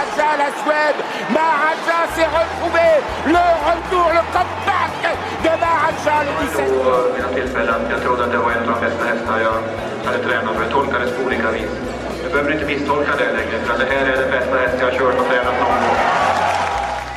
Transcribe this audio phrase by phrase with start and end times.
[0.00, 1.00] Maharaja la Suède,
[1.30, 2.88] Maharaja s'est retrouvé,
[3.26, 4.96] le retour, le comeback
[5.44, 6.82] de Maharaja le 17.
[6.82, 7.80] På mina tillfällen.
[7.90, 9.56] Jag trodde att det var en av de bästa hästar jag
[10.06, 10.62] hade tränat för.
[10.62, 11.70] Jag tolkades på olika vis.
[12.22, 14.98] Du behöver inte misstolka det längre, för det här är den bästa häst jag har
[14.98, 15.96] kört och tränat någon gång.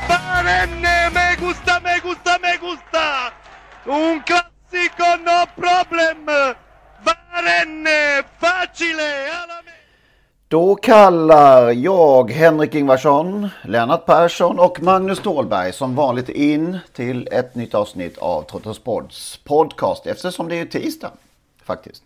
[0.09, 3.06] Barenne, me gusta, me gusta, me gusta!
[3.86, 6.53] Un classico, no problem!
[8.40, 9.12] Facile!
[9.42, 9.62] Alla
[10.54, 17.56] Då kallar jag Henrik Ingvarsson, Lennart Persson och Magnus Ståhlberg som vanligt in till ett
[17.56, 21.12] nytt avsnitt av Trottosports podcast eftersom det är tisdag
[21.64, 22.04] faktiskt.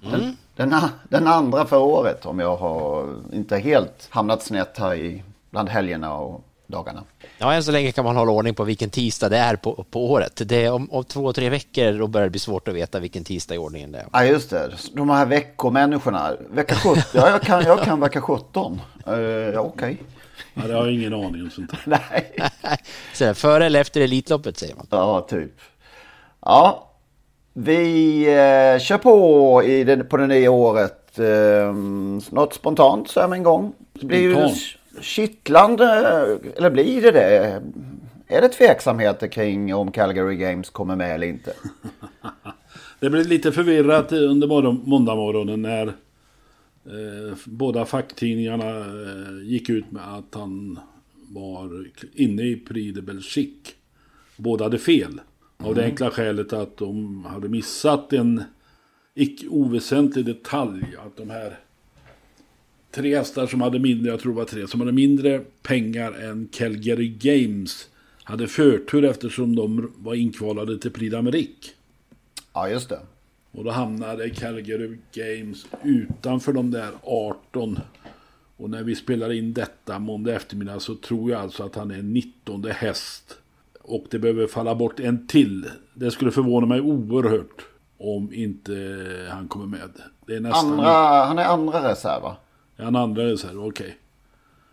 [0.00, 4.94] Den, den, a- den andra för året om jag har inte helt hamnat snett här
[4.94, 6.40] i bland helgerna och
[6.72, 7.04] dagarna.
[7.38, 10.10] Ja, än så länge kan man hålla ordning på vilken tisdag det är på, på
[10.10, 10.42] året.
[10.44, 13.24] Det är om, om två, tre veckor då börjar det bli svårt att veta vilken
[13.24, 14.06] tisdag i ordningen det är.
[14.12, 16.36] Ja just det, de här veckomänniskorna.
[16.50, 18.80] Vecka 17, ja jag kan, jag kan vecka 17.
[19.08, 19.14] Uh,
[19.54, 20.02] ja okej.
[20.54, 21.80] Ja, det har jag ingen aning om sånt där.
[22.10, 22.50] Nej.
[23.14, 24.86] Så där, före eller efter Elitloppet säger man.
[24.90, 25.60] Ja, typ.
[26.40, 26.88] Ja,
[27.52, 31.18] vi eh, kör på i den, på det nya året.
[31.18, 31.74] Eh,
[32.30, 33.72] något spontant så här en gång.
[33.92, 34.56] Det blir ju Spontant?
[35.00, 35.86] Kittlande,
[36.56, 37.62] eller blir det det?
[38.26, 41.52] Är det tveksamheter kring om Calgary Games kommer med eller inte?
[43.00, 50.14] Det blev lite förvirrat under morgon, måndagmorgonen när eh, båda facktidningarna eh, gick ut med
[50.14, 50.78] att han
[51.28, 53.72] var inne i Prix de Belgique.
[54.36, 55.20] Båda hade fel.
[55.56, 58.44] Av det enkla skälet att de hade missat en
[59.14, 60.84] icke oväsentlig detalj.
[61.06, 61.58] Att de här
[62.92, 66.48] tre hästar som hade mindre, jag tror det var tre, som hade mindre pengar än
[66.52, 67.88] Calgary Games
[68.24, 71.70] hade förtur eftersom de var inkvalade till Prix d'Amérique.
[72.52, 73.00] Ja, just det.
[73.52, 77.78] Och då hamnade Calgary Games utanför de där 18.
[78.56, 82.02] Och när vi spelar in detta måndag eftermiddag så tror jag alltså att han är
[82.02, 83.38] 19 häst.
[83.80, 85.70] Och det behöver falla bort en till.
[85.94, 87.66] Det skulle förvåna mig oerhört
[87.98, 88.72] om inte
[89.30, 89.90] han kommer med.
[90.26, 90.70] Det är nästan...
[90.70, 92.36] Andra, han är andra reserv va?
[92.76, 93.64] Han andra reserv?
[93.64, 93.98] Okej.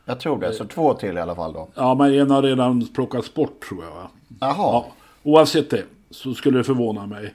[0.06, 1.68] Jag tror det, så två till i alla fall då.
[1.76, 4.10] Ja, men en har redan plockats bort tror jag va?
[4.40, 4.54] Jaha.
[4.58, 4.92] Ja,
[5.24, 7.34] oavsett det så skulle det förvåna mig.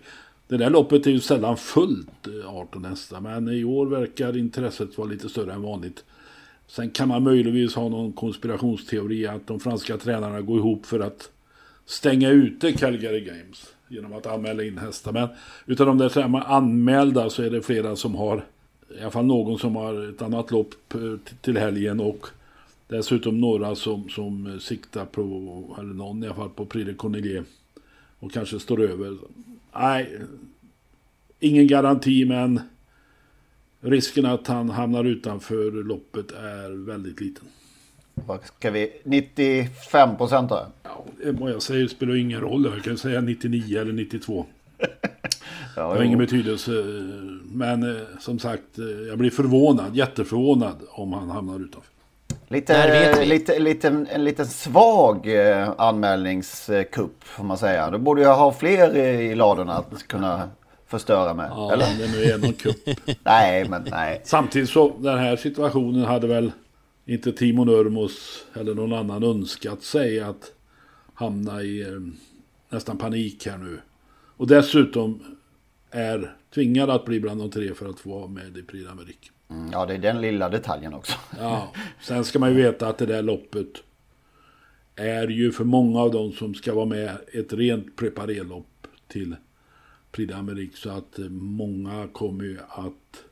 [0.48, 3.20] Det där loppet är ju sällan fullt, eh, 18 hästar.
[3.20, 6.04] Men i år verkar intresset vara lite större än vanligt.
[6.66, 11.30] Sen kan man möjligtvis ha någon konspirationsteori att de franska tränarna går ihop för att
[11.86, 13.74] stänga ute Calgary Games.
[13.88, 15.12] Genom att anmäla in hästar.
[15.12, 15.28] Men
[15.66, 18.44] utav de där anmälda så är det flera som har,
[18.98, 22.00] i alla fall någon som har ett annat lopp eh, till helgen.
[22.00, 22.26] Och
[22.88, 25.22] dessutom några som, som siktar på,
[25.78, 27.44] eller någon i alla fall på Prix de Cornelier.
[28.18, 29.16] Och kanske står över.
[29.74, 30.18] Nej,
[31.40, 32.60] ingen garanti men
[33.80, 37.44] risken att han hamnar utanför loppet är väldigt liten.
[38.14, 40.66] Vad ska vi, 95 procent då?
[40.82, 42.64] Ja, vad jag säger spelar ingen roll.
[42.74, 44.46] Jag kan säga 99 eller 92.
[45.76, 46.02] Ja, Det har jo.
[46.02, 46.70] ingen betydelse.
[47.52, 51.90] Men eh, som sagt, eh, jag blir förvånad, jätteförvånad om han hamnar utanför.
[52.48, 57.90] Lite, lite, lite, en liten svag eh, anmälningskupp får man säga.
[57.90, 60.50] Då borde jag ha fler i, ladorna att kunna
[60.86, 61.50] förstöra med.
[61.50, 61.84] Ja, Eller?
[61.86, 62.76] om det nu är någon kupp.
[63.24, 64.20] Nej, men nej.
[64.24, 66.52] Samtidigt så, den här situationen hade väl
[67.06, 70.52] inte Timo Nurmos eller någon annan önskat sig att
[71.14, 71.88] hamna i eh,
[72.70, 73.80] nästan panik här nu.
[74.36, 75.20] Och dessutom
[75.94, 79.30] är tvingad att bli bland de tre för att få vara med i Prix d'Amérique.
[79.50, 81.18] Mm, Ja, det är den lilla detaljen också.
[81.38, 83.68] Ja, sen ska man ju veta att det där loppet
[84.96, 89.36] är ju för många av dem som ska vara med ett rent preparerlopp till
[90.12, 90.74] Prix d'Amérique.
[90.76, 93.24] Så att eh, många kommer ju att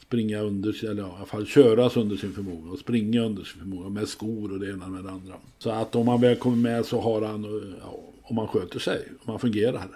[0.00, 3.88] springa under, eller i alla fall köras under sin förmåga och springa under sin förmåga
[3.88, 5.34] med skor och det ena med det andra.
[5.58, 8.78] Så att om han väl kommer med så har han, eh, ja, om han sköter
[8.78, 9.88] sig, om han fungerar.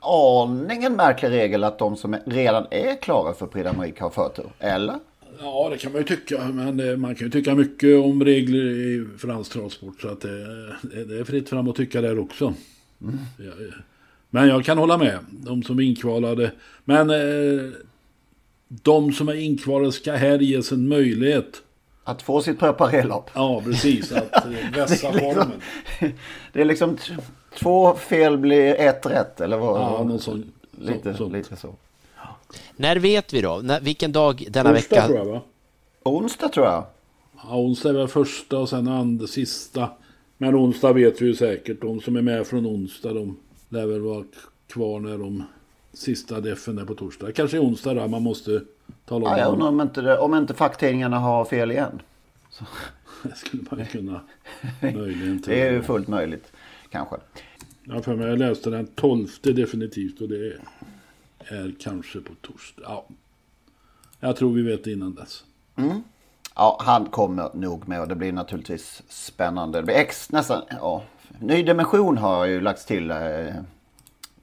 [0.00, 4.98] Aningen märklig regel att de som redan är klara för Prix d'Amérique har förtur, eller?
[5.40, 6.48] Ja, det kan man ju tycka.
[6.48, 10.00] Men eh, man kan ju tycka mycket om regler i fransk transport.
[10.00, 12.54] Så att det, det är fritt fram att tycka där också.
[13.02, 13.18] Mm.
[14.30, 15.18] Men jag kan hålla med.
[15.30, 16.52] De som är inkvalade.
[16.84, 17.70] Men eh,
[18.68, 21.62] de som är inkvalade ska här ges en möjlighet.
[22.08, 23.30] Att få sitt preparerlopp.
[23.34, 24.12] Ja, precis.
[24.12, 25.52] Att eh, vässa det liksom, formen.
[26.52, 26.96] Det är liksom
[27.58, 29.40] två fel blir ett rätt.
[29.40, 29.80] Eller vad?
[29.80, 31.74] Ja, någon sån, lite, så, lite så.
[32.76, 33.60] När vet vi då?
[33.62, 35.06] När, vilken dag denna Onsdag, vecka?
[35.06, 35.40] tror jag va?
[36.02, 36.84] Onsdag tror jag.
[37.44, 39.90] Ja, onsdag är väl första och sen andra, sista.
[40.38, 41.80] Men onsdag vet vi ju säkert.
[41.80, 43.36] De som är med från onsdag de
[43.68, 44.24] lär väl vara
[44.68, 45.42] kvar när de
[45.92, 47.32] sista defen är på torsdag.
[47.32, 48.60] Kanske onsdag då, man måste
[49.04, 49.32] tala om.
[49.32, 52.02] Ja, jag undrar om inte, det, om inte facktidningarna har fel igen.
[52.50, 52.64] Så.
[53.22, 54.20] Det skulle man kunna
[54.80, 55.42] möjligen.
[55.46, 56.52] Det är ju fullt möjligt,
[56.90, 57.16] kanske.
[57.84, 60.52] Ja, för mig jag läste den 12 definitivt och det
[61.38, 62.82] är kanske på torsdag.
[62.84, 63.06] Ja.
[64.20, 65.44] Jag tror vi vet innan dess.
[65.76, 66.02] Mm.
[66.54, 69.78] Ja, han kommer nog med och det blir naturligtvis spännande.
[69.78, 71.02] Det blir ex, nästan, ja.
[71.40, 73.54] Ny dimension har ju lagts till eh,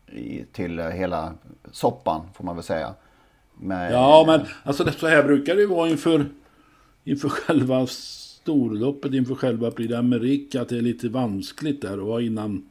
[0.07, 1.33] i, till hela
[1.71, 2.93] soppan får man väl säga.
[3.59, 6.25] Med, Ja, men alltså det, så här brukar det ju vara inför,
[7.03, 12.65] inför själva storloppet, inför själva Prix d'Amérique, att det är lite vanskligt där och innan,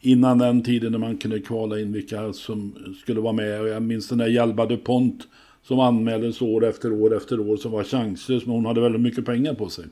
[0.00, 3.60] innan den tiden när man kunde kvala in vilka som skulle vara med.
[3.60, 5.26] Och jag minns den där Hjalba DuPont
[5.62, 9.26] som anmäldes år efter år efter år som var chanslös, men hon hade väldigt mycket
[9.26, 9.84] pengar på sig.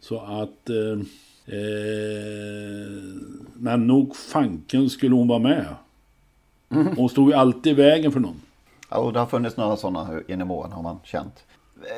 [0.00, 0.70] Så att...
[0.70, 1.00] Eh,
[1.54, 2.56] eh,
[3.54, 5.66] men nog fanken skulle hon vara med.
[6.96, 8.40] Hon stod ju alltid i vägen för någon.
[8.88, 11.44] Ja, och det har funnits några sådana genom åren har man känt.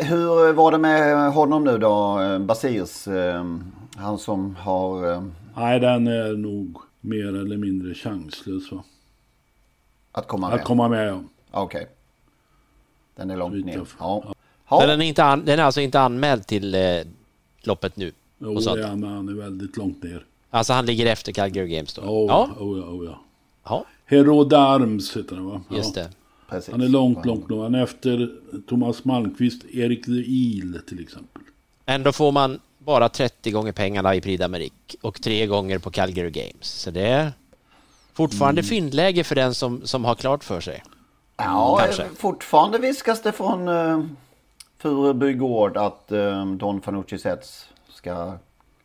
[0.00, 3.08] Hur var det med honom nu då, eh, Basirs?
[3.08, 3.44] eh,
[3.96, 5.12] Han som har...
[5.12, 5.22] eh,
[5.56, 8.82] Nej, den är nog mer eller mindre chanslös va?
[10.12, 10.54] Att komma med?
[10.58, 11.20] Att komma med ja.
[11.50, 11.88] Okej.
[13.16, 13.74] Den är långt ner.
[13.74, 14.22] jag- Ja.
[14.24, 14.34] Men
[14.80, 14.86] Ja.
[14.86, 16.80] den, är inte an, den är alltså inte anmäld till eh,
[17.62, 18.12] loppet nu?
[18.38, 20.24] Jo, på det är han, men han är väldigt långt ner.
[20.50, 22.02] Alltså han ligger efter Calgary Games då?
[22.02, 22.64] Oh, ja, ja.
[22.64, 23.20] Oh, ja, oh, ja.
[23.64, 25.60] ja, Hero d'Arms heter han va?
[25.70, 26.02] just ja.
[26.02, 26.10] det.
[26.48, 26.70] Precis.
[26.72, 27.62] Han är långt, långt nog.
[27.62, 28.30] Han är efter
[28.68, 31.42] Thomas Malmqvist, Erik de Il till exempel.
[31.86, 36.30] Ändå får man bara 30 gånger pengarna i Prix d'Amérique och tre gånger på Calgary
[36.30, 36.66] Games.
[36.80, 37.32] Så det är
[38.12, 38.68] fortfarande Mm.
[38.68, 40.82] fyndläge för den som, som har klart för sig.
[41.36, 42.02] Ja, Kanske.
[42.02, 44.04] eh, fortfarande viskas det från uh,
[44.78, 48.32] Furuby gård att eh, Don Fanucci Sets ska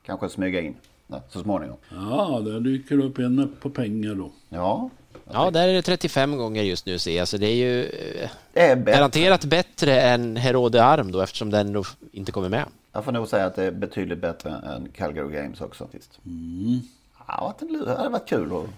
[0.06, 0.75] kanske smyga in
[1.13, 1.77] ja, så småningom.
[1.89, 4.31] Ja, där dyker det upp en på pengar då.
[4.50, 4.89] Ja,
[5.31, 8.30] Ja, där är det 35 gånger just nu ser jag, så det är ju eh,
[8.54, 8.92] det är bättre.
[8.92, 12.65] garanterat bättre än Herode Arm då eftersom den nog inte kommer med.
[12.92, 15.83] Jag får nog säga att det är betydligt bättre än Calgary Games också.
[15.83, 16.19] Faktiskt.
[16.25, 16.81] Mm.
[17.27, 18.69] Ja, det hade varit kul att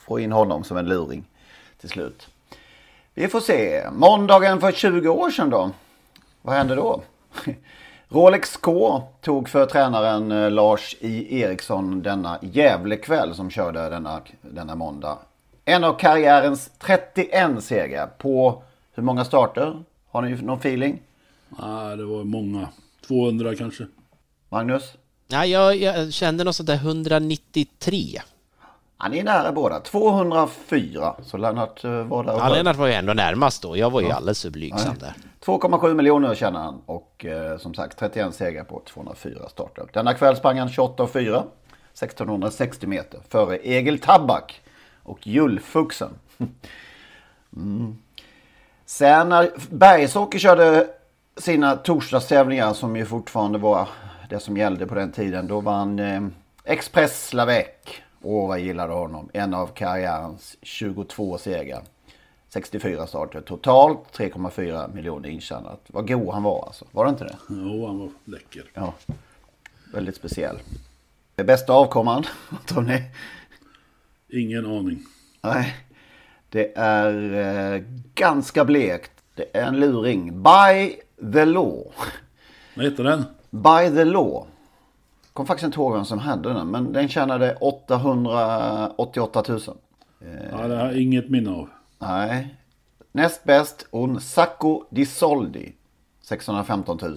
[0.00, 1.24] få in honom som en luring
[1.80, 2.28] till slut.
[3.14, 3.90] Vi får se.
[3.92, 5.70] Måndagen för 20 år sedan då.
[6.42, 7.02] Vad hände då?
[8.12, 11.40] Rolex K tog för tränaren eh, Lars I.
[11.40, 15.18] Eriksson denna Gävlekväll som körde denna, denna måndag.
[15.64, 18.62] En av karriärens 31 segrar på
[18.94, 19.82] hur många starter?
[20.10, 20.98] Har ni någon feeling?
[21.58, 22.68] Ja, det var många.
[23.06, 23.86] 200 kanske.
[24.48, 24.92] Magnus?
[25.28, 28.20] Ja, jag, jag kände något sånt där 193.
[29.02, 29.80] Ja, ni är nära båda.
[29.80, 31.14] 204.
[31.22, 32.48] Så Lennart eh, var där Ja.
[32.48, 33.76] Lennart var ju ändå närmast då.
[33.76, 35.14] Jag var ju alldeles för blygsam där.
[35.44, 39.84] 2,7 miljoner tjänar han och eh, som sagt 31 segrar på 204 starter.
[39.92, 41.42] Denna kväll sprang han 28 och 4,
[41.92, 44.60] 1660 meter före Egil Tabak
[45.02, 46.10] och Julfuxen.
[47.56, 47.96] Mm.
[48.86, 50.86] Sen när Bergsåker körde
[51.36, 53.88] sina torsdagstävlingar som ju fortfarande var
[54.28, 55.46] det som gällde på den tiden.
[55.46, 56.20] Då vann eh,
[56.64, 57.66] Express Lavec.
[58.22, 59.28] Åh vad jag gillade honom.
[59.32, 61.82] En av karriärens 22 segrar.
[62.48, 65.80] 64 starter totalt, 3,4 miljoner intjänat.
[65.86, 66.84] Vad god han var alltså.
[66.90, 67.36] Var det inte det?
[67.48, 68.70] Jo, han var läcker.
[68.74, 68.94] Ja.
[69.92, 70.58] Väldigt speciell.
[71.34, 73.02] Det bästa avkomman, vad tror ni?
[74.28, 74.98] Ingen aning.
[75.40, 75.76] Nej.
[76.48, 77.32] Det är
[77.74, 77.82] eh,
[78.14, 79.12] ganska blekt.
[79.34, 80.42] Det är en luring.
[80.42, 80.96] By
[81.32, 81.92] the law.
[82.76, 83.24] Vad heter den?
[83.50, 84.46] By the law.
[85.32, 86.70] Kom faktiskt inte ihåg vem som hade den.
[86.70, 89.60] Men den tjänade 888 000.
[90.50, 91.68] Ja, det har jag inget minne av.
[91.98, 92.56] Nej.
[93.12, 95.72] Näst bäst Un Sacco di Soldi.
[96.22, 97.16] 615 000.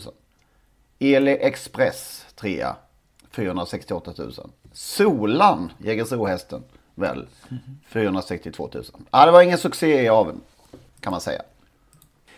[1.00, 2.66] Eli Express 3
[3.32, 4.32] 468 000.
[4.74, 6.64] Solan, Jägersro-hästen,
[6.96, 7.28] väl.
[7.88, 8.84] 462 000.
[9.12, 10.42] Ja, det var ingen succé i aveln.
[11.00, 11.42] Kan man säga.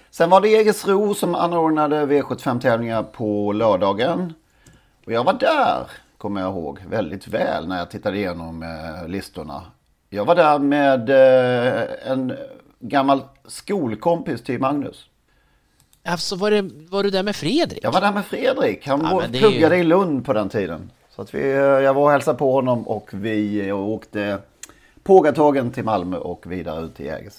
[0.10, 4.34] Sen var det Jägersro som anordnade V75-tävlingar på lördagen.
[5.08, 5.88] Och jag var där,
[6.18, 9.62] kommer jag ihåg, väldigt väl när jag tittade igenom eh, listorna.
[10.10, 12.34] Jag var där med eh, en
[12.80, 15.06] gammal skolkompis till Magnus.
[16.04, 17.80] Alltså var, det, var du där med Fredrik?
[17.84, 18.88] Jag var där med Fredrik.
[18.88, 20.92] Han Ja, pluggade ju- i Lund på den tiden.
[21.16, 24.38] Så att vi, eh, jag var och hälsade på honom och vi åkte
[25.04, 27.34] Pågatågen till Malmö och vidare ut till Jägers.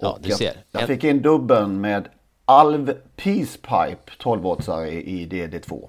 [0.00, 0.52] Ja, du jag, ser.
[0.70, 2.08] Jag En- fick in dubben med
[2.44, 4.44] Alv Peacepipe 12
[4.88, 5.88] i DD2.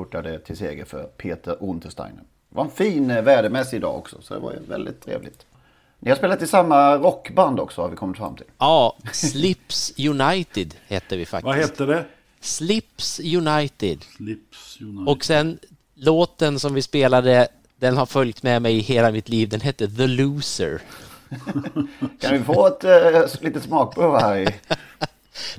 [0.00, 2.22] Spurtade till seger för Peter Untersteiner.
[2.48, 5.46] Det var en fin eh, vädermässig dag också så det var ju väldigt trevligt.
[5.98, 8.46] Ni har spelat i samma rockband också har vi kommit fram till.
[8.58, 11.44] Ja, Slips United hette vi faktiskt.
[11.44, 12.04] Vad hette det?
[12.40, 14.04] Slips United.
[14.16, 15.08] Slips United.
[15.08, 15.58] Och sen
[15.94, 19.48] låten som vi spelade, den har följt med mig hela mitt liv.
[19.48, 20.82] Den hette The Loser.
[22.20, 24.48] Kan vi få ett äh, litet smakprov här i...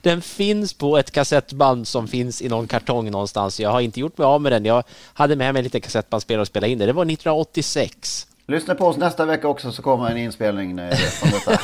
[0.01, 3.59] Den finns på ett kassettband som finns i någon kartong någonstans.
[3.59, 4.65] Jag har inte gjort mig av med den.
[4.65, 4.83] Jag
[5.13, 6.85] hade med mig lite kassettbandspelare och spelade in det.
[6.85, 8.27] Det var 1986.
[8.47, 10.77] Lyssna på oss nästa vecka också så kommer en inspelning
[11.11, 11.59] från detta.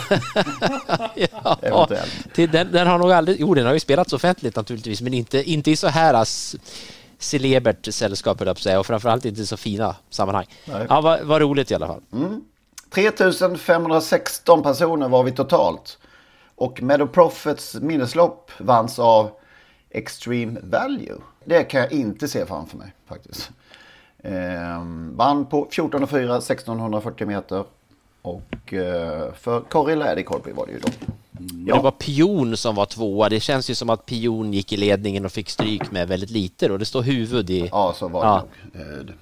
[1.15, 2.35] Ja, Eventuellt.
[2.51, 5.71] den, den har nog aldrig, jo den har ju spelats offentligt naturligtvis, men inte, inte
[5.71, 6.55] i så här ass,
[7.19, 10.45] celebert sällskap höll jag säga, och framförallt inte i så fina sammanhang.
[10.65, 10.85] Nej.
[10.89, 12.01] Ja, vad, vad roligt i alla fall.
[12.93, 15.97] 3516 personer var vi totalt.
[16.57, 19.29] Och Meadow Profits minneslopp vanns av
[19.89, 21.15] Extreme Value.
[21.45, 23.49] Det kan jag inte se framför mig faktiskt.
[24.23, 27.63] Ehm, vann på 14 och 4, 1640 meter.
[28.21, 30.87] Och eh, för Corrie Läderkorpi var det ju då.
[31.75, 33.29] Det var Pion som var tvåa.
[33.29, 36.71] Det känns ju som att Pion gick i ledningen och fick stryk med väldigt lite
[36.71, 37.69] och det står huvud i...
[37.71, 38.45] Ja, så var det Ja.
[38.73, 38.97] nog.
[38.99, 39.13] Eh,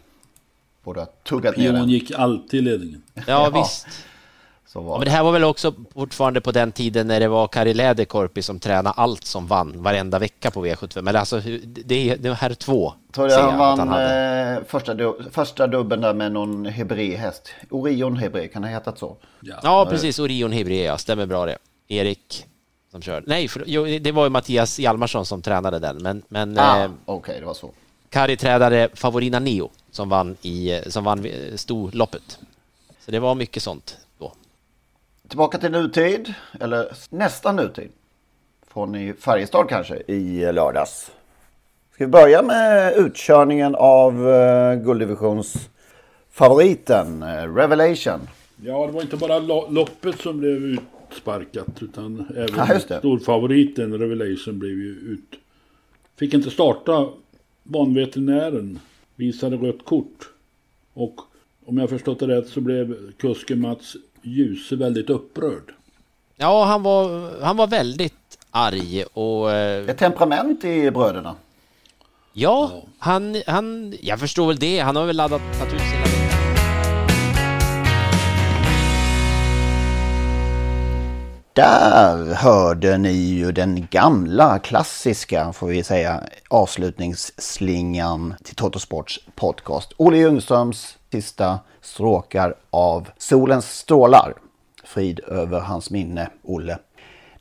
[0.83, 1.89] Borde ha tuggat ner Pion den.
[1.89, 3.01] gick alltid i ledningen.
[3.27, 3.87] Ja, visst.
[4.75, 5.11] Så Ja, men det.
[5.11, 8.89] här var väl också fortfarande på den tiden när det var Kari Läderkorpi som tränade
[8.89, 11.09] allt som vann varenda vecka på V75.
[11.09, 11.41] Eller alltså,
[11.85, 12.93] det är det här två.
[13.11, 14.55] Tror jag jag han vann hade.
[14.57, 17.49] eh, första, du- första dubben där med någon Hebré-häst.
[17.69, 19.17] Orion Hebré, kan det ha hetat så?
[19.63, 20.19] Ja, precis.
[20.19, 21.57] Orion Hebrea, stämmer bra det.
[21.87, 22.45] Erik
[22.91, 23.25] som körde.
[23.27, 25.97] Nej, för, jo, det var ju Mattias Hjalmarsson som tränade den.
[25.97, 27.71] Men, men Ah, eh, Okej, det var så.
[28.09, 32.39] Kari tränade Favorina Neo som vann, i, som vann storloppet.
[33.05, 33.97] Så det var mycket sånt.
[35.27, 37.89] Tillbaka till nutid, eller nästan nutid.
[38.67, 41.11] Från i Färjestad kanske, i lördags.
[41.93, 48.19] Ska vi börja med utkörningen av uh, gulddivisionsfavoriten, eh, Revelation.
[48.63, 52.99] Ja, det var inte bara lo- loppet som blev utsparkat utan även det.
[52.99, 55.39] storfavoriten Revelation blev ju ut.
[56.15, 57.09] Fick inte starta.
[57.63, 58.79] Banveterinären
[59.15, 60.29] visade rött kort.
[60.93, 61.19] Och
[61.65, 65.71] om jag förstått det rätt så blev kusken Mats Djuse väldigt upprörd.
[66.37, 68.13] Ja, han var, han var väldigt
[68.51, 69.51] arg och...
[69.51, 71.35] eh, Ett temperament i bröderna.
[72.33, 73.93] Ja, han, han...
[74.01, 74.79] Jag förstår väl det.
[74.79, 76.05] Han har väl laddat naturligtvis sina
[81.53, 89.93] Där hörde ni ju den gamla klassiska, får vi säga, avslutningsslingan till Totosports podcast.
[89.97, 94.33] Olle Ljungströms sista stråkar av Solens strålar.
[94.83, 96.77] Frid över hans minne, Olle.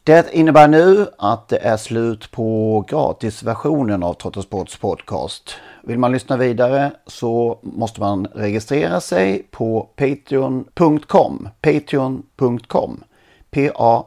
[0.04, 5.54] Det innebär nu att det är slut på gratisversionen av Trottosports podcast.
[5.82, 11.48] Vill man lyssna vidare så måste man registrera sig på patreon.com.
[11.60, 13.04] Patreon.com.
[13.50, 14.06] P-A-T-R-E-O-N.com.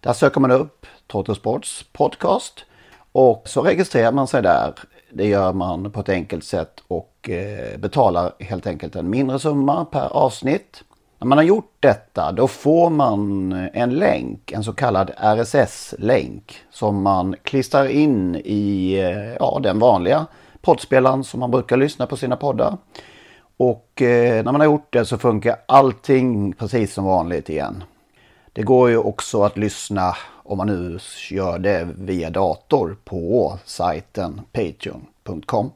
[0.00, 2.64] Där söker man upp Trottosports podcast
[3.12, 4.74] och så registrerar man sig där.
[5.10, 9.84] Det gör man på ett enkelt sätt och eh, betalar helt enkelt en mindre summa
[9.84, 10.84] per avsnitt.
[11.18, 17.02] När man har gjort detta då får man en länk, en så kallad RSS-länk som
[17.02, 20.26] man klistrar in i eh, ja, den vanliga
[20.60, 22.76] poddspelaren som man brukar lyssna på sina poddar.
[23.56, 27.84] Och eh, när man har gjort det så funkar allting precis som vanligt igen.
[28.58, 30.98] Det går ju också att lyssna om man nu
[31.30, 35.70] gör det via dator på sajten patreon.com.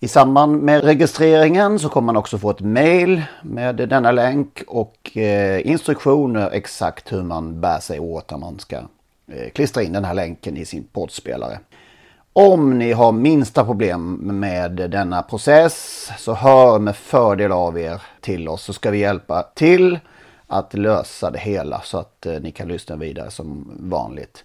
[0.00, 5.16] I samband med registreringen så kommer man också få ett mail med denna länk och
[5.16, 10.04] eh, instruktioner exakt hur man bär sig åt när man ska eh, klistra in den
[10.04, 11.58] här länken i sin poddspelare.
[12.32, 18.48] Om ni har minsta problem med denna process så hör med fördel av er till
[18.48, 19.98] oss så ska vi hjälpa till
[20.50, 24.44] att lösa det hela så att eh, ni kan lyssna vidare som vanligt.